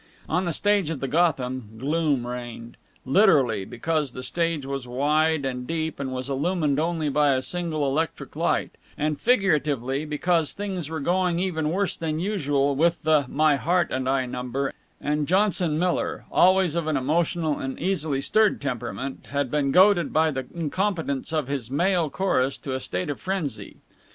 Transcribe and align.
On 0.27 0.45
the 0.45 0.51
stage 0.51 0.89
of 0.89 0.99
the 0.99 1.07
Gotham 1.07 1.73
gloom 1.77 2.25
reigned 2.25 2.75
literally, 3.05 3.65
because 3.65 4.13
the 4.13 4.23
stage 4.23 4.65
was 4.65 4.87
wide 4.87 5.45
and 5.45 5.67
deep 5.67 5.99
and 5.99 6.11
was 6.11 6.27
illumined 6.27 6.79
only 6.79 7.07
by 7.07 7.33
a 7.35 7.41
single 7.43 7.87
electric 7.87 8.35
light; 8.35 8.71
and 8.97 9.21
figuratively, 9.21 10.03
because 10.05 10.55
things 10.55 10.89
were 10.89 11.01
going 11.01 11.37
even 11.37 11.69
worse 11.69 11.95
than 11.95 12.17
usual 12.19 12.75
with 12.75 13.03
the 13.03 13.25
"My 13.29 13.57
Heart 13.57 13.91
and 13.91 14.09
I" 14.09 14.25
number, 14.25 14.73
and 14.99 15.27
Johnson 15.27 15.77
Miller, 15.77 16.25
always 16.31 16.73
of 16.73 16.87
an 16.87 16.97
emotional 16.97 17.59
and 17.59 17.77
easily 17.79 18.21
stirred 18.21 18.59
temperament, 18.59 19.27
had 19.29 19.51
been 19.51 19.71
goaded 19.71 20.11
by 20.11 20.31
the 20.31 20.47
incompetence 20.55 21.31
of 21.31 21.47
his 21.47 21.69
male 21.69 22.09
chorus 22.09 22.57
to 22.57 22.73
a 22.73 22.79
state 22.79 23.11
of 23.11 23.19
frenzy. 23.21 23.77